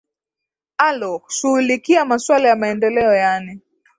[0.77, 3.61] alo shughulikia maswala ya maendeleo yaani